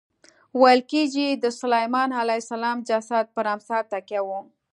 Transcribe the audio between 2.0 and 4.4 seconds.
علیه السلام جسد پر امسا تکیه و.